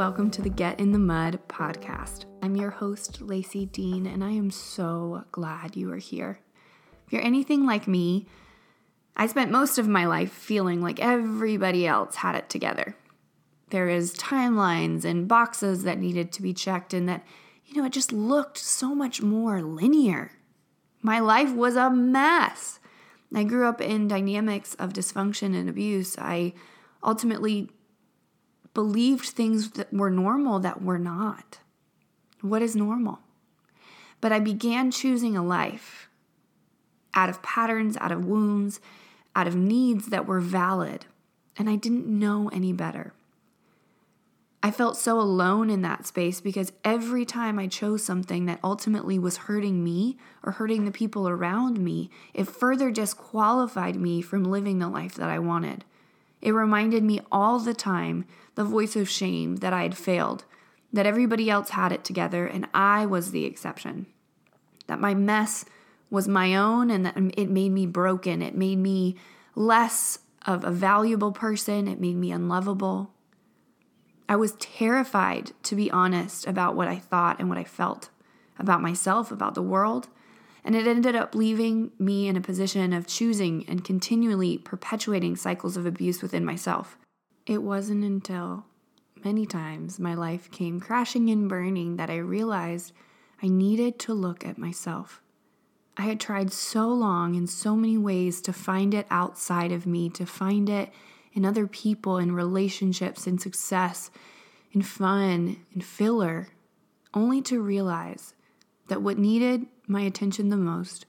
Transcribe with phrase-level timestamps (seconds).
[0.00, 2.24] welcome to the Get in the Mud podcast.
[2.40, 6.40] I'm your host, Lacey Dean, and I am so glad you are here.
[7.06, 8.26] If you're anything like me,
[9.14, 12.96] I spent most of my life feeling like everybody else had it together.
[13.68, 17.22] There is timelines and boxes that needed to be checked, and that,
[17.66, 20.32] you know, it just looked so much more linear.
[21.02, 22.80] My life was a mess.
[23.34, 26.16] I grew up in dynamics of dysfunction and abuse.
[26.16, 26.54] I
[27.04, 27.68] ultimately
[28.74, 31.58] believed things that were normal that were not.
[32.40, 33.20] What is normal?
[34.20, 36.08] But I began choosing a life
[37.14, 38.80] out of patterns, out of wounds,
[39.34, 41.06] out of needs that were valid,
[41.56, 43.12] and I didn't know any better.
[44.62, 49.18] I felt so alone in that space because every time I chose something that ultimately
[49.18, 54.78] was hurting me or hurting the people around me, it further disqualified me from living
[54.78, 55.84] the life that I wanted.
[56.40, 58.24] It reminded me all the time
[58.54, 60.44] the voice of shame that I had failed,
[60.92, 64.06] that everybody else had it together and I was the exception,
[64.86, 65.64] that my mess
[66.10, 68.42] was my own and that it made me broken.
[68.42, 69.16] It made me
[69.54, 73.12] less of a valuable person, it made me unlovable.
[74.28, 78.10] I was terrified to be honest about what I thought and what I felt
[78.58, 80.08] about myself, about the world.
[80.64, 85.76] And it ended up leaving me in a position of choosing and continually perpetuating cycles
[85.76, 86.98] of abuse within myself.
[87.46, 88.66] It wasn't until
[89.24, 92.92] many times my life came crashing and burning that I realized
[93.42, 95.22] I needed to look at myself.
[95.96, 100.08] I had tried so long in so many ways to find it outside of me,
[100.10, 100.92] to find it
[101.32, 104.10] in other people, in relationships, in success,
[104.72, 106.48] in fun, in filler,
[107.12, 108.34] only to realize
[108.90, 111.06] that what needed my attention the most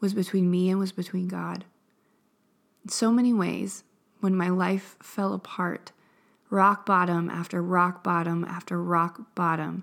[0.00, 1.64] was between me and was between God.
[2.84, 3.84] In so many ways,
[4.20, 5.92] when my life fell apart,
[6.50, 9.82] rock bottom after rock bottom after rock bottom,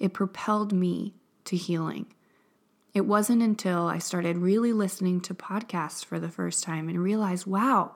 [0.00, 1.14] it propelled me
[1.44, 2.06] to healing.
[2.92, 7.46] It wasn't until I started really listening to podcasts for the first time and realized,
[7.46, 7.92] wow,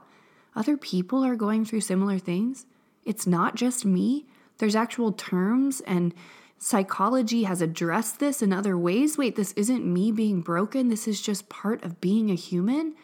[0.54, 2.66] other people are going through similar things.
[3.04, 4.26] It's not just me.
[4.58, 6.14] There's actual terms and
[6.62, 9.16] psychology has addressed this in other ways.
[9.16, 10.88] Wait, this isn't me being broken.
[10.88, 12.94] This is just part of being a human,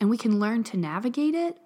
[0.00, 1.58] and we can learn to navigate it.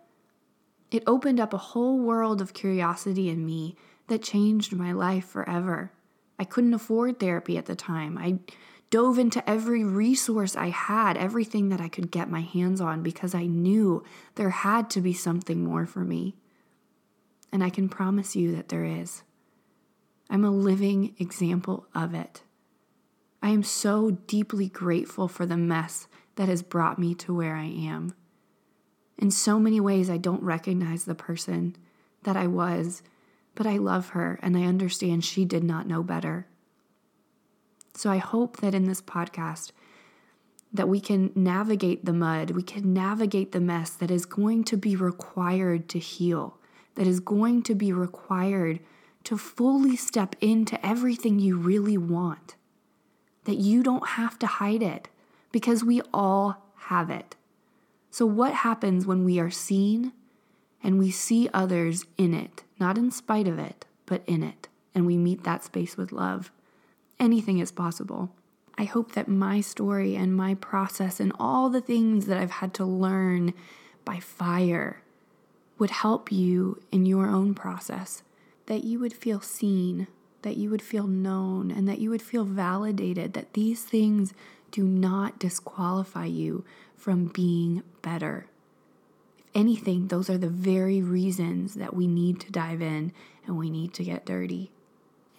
[0.90, 3.76] It opened up a whole world of curiosity in me
[4.08, 5.92] that changed my life forever.
[6.40, 8.18] I couldn't afford therapy at the time.
[8.18, 8.40] I
[8.90, 13.34] dove into every resource I had, everything that I could get my hands on, because
[13.34, 14.02] I knew
[14.34, 16.34] there had to be something more for me.
[17.52, 19.22] And I can promise you that there is.
[20.30, 22.42] I'm a living example of it.
[23.42, 26.06] I am so deeply grateful for the mess
[26.36, 28.14] that has brought me to where I am.
[29.16, 31.76] In so many ways, I don't recognize the person
[32.22, 33.02] that I was,
[33.54, 36.46] but I love her and I understand she did not know better.
[37.94, 39.72] So I hope that in this podcast,
[40.72, 44.76] that we can navigate the mud, we can navigate the mess that is going to
[44.76, 46.58] be required to heal,
[46.94, 48.78] that is going to be required
[49.28, 52.54] to fully step into everything you really want.
[53.44, 55.08] That you don't have to hide it
[55.52, 57.36] because we all have it.
[58.10, 60.14] So, what happens when we are seen
[60.82, 65.04] and we see others in it, not in spite of it, but in it, and
[65.04, 66.50] we meet that space with love?
[67.20, 68.30] Anything is possible.
[68.78, 72.72] I hope that my story and my process and all the things that I've had
[72.74, 73.52] to learn
[74.06, 75.02] by fire
[75.78, 78.22] would help you in your own process
[78.68, 80.06] that you would feel seen,
[80.42, 84.34] that you would feel known, and that you would feel validated, that these things
[84.70, 86.64] do not disqualify you
[86.94, 88.46] from being better.
[89.38, 93.12] If anything, those are the very reasons that we need to dive in
[93.46, 94.70] and we need to get dirty.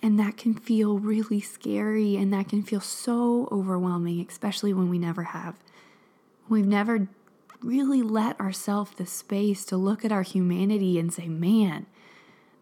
[0.02, 4.98] And that can feel really scary and that can feel so overwhelming, especially when we
[4.98, 5.56] never have.
[6.48, 7.08] We've never
[7.62, 11.86] really let ourselves the space to look at our humanity and say, man,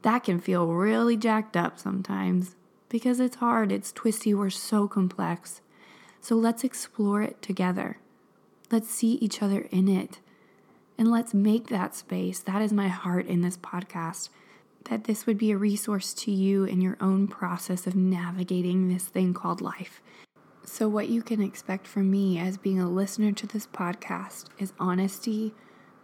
[0.02, 2.56] that can feel really jacked up sometimes
[2.90, 5.62] because it's hard, it's twisty, we're so complex.
[6.22, 8.00] So let's explore it together.
[8.72, 10.20] Let's see each other in it.
[10.98, 12.40] And let's make that space.
[12.40, 14.30] That is my heart in this podcast.
[14.90, 19.06] That this would be a resource to you in your own process of navigating this
[19.06, 20.02] thing called life.
[20.64, 24.74] So, what you can expect from me as being a listener to this podcast is
[24.80, 25.54] honesty,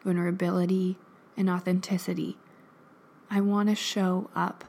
[0.04, 0.98] vulnerability,
[1.36, 2.38] and authenticity.
[3.30, 4.66] I want to show up.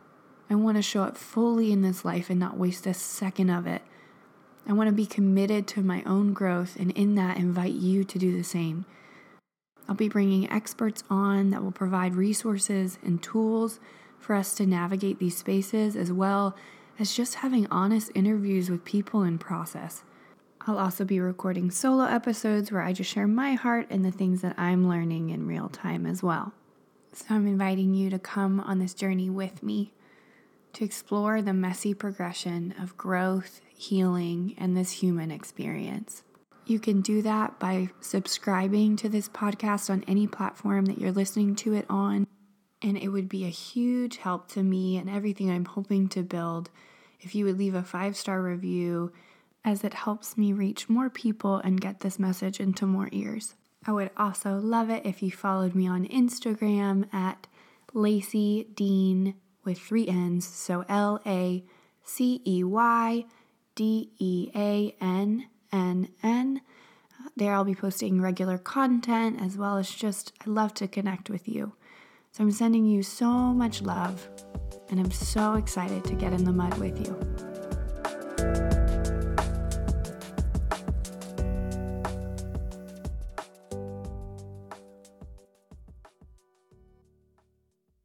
[0.48, 3.66] I want to show up fully in this life and not waste a second of
[3.66, 3.82] it.
[4.66, 8.18] I want to be committed to my own growth and in that invite you to
[8.18, 8.86] do the same.
[9.88, 13.80] I'll be bringing experts on that will provide resources and tools
[14.18, 16.56] for us to navigate these spaces as well
[16.98, 20.02] as just having honest interviews with people in process.
[20.66, 24.40] I'll also be recording solo episodes where I just share my heart and the things
[24.40, 26.54] that I'm learning in real time as well.
[27.14, 29.92] So I'm inviting you to come on this journey with me
[30.72, 36.24] to explore the messy progression of growth, healing, and this human experience.
[36.66, 41.54] You can do that by subscribing to this podcast on any platform that you're listening
[41.56, 42.26] to it on.
[42.82, 46.68] And it would be a huge help to me and everything I'm hoping to build
[47.20, 49.12] if you would leave a five star review,
[49.64, 53.54] as it helps me reach more people and get this message into more ears.
[53.86, 57.46] I would also love it if you followed me on Instagram at
[57.92, 59.34] Lacey Dean
[59.64, 61.64] with three N's, so L A
[62.02, 63.24] C E Y
[63.74, 66.60] D E A N N N.
[67.20, 71.28] Uh, there I'll be posting regular content as well as just, I love to connect
[71.28, 71.74] with you.
[72.32, 74.28] So I'm sending you so much love,
[74.90, 77.53] and I'm so excited to get in the mud with you.